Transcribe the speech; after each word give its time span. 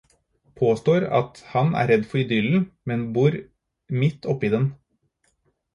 Påstår 0.61 1.05
at 1.17 1.43
han 1.51 1.69
er 1.81 1.91
redd 1.91 2.07
for 2.13 2.23
idyllen, 2.23 2.65
men 2.91 3.07
bor 3.19 3.39
midt 4.03 4.31
oppe 4.35 4.51
i 4.51 4.53
den. 4.57 4.71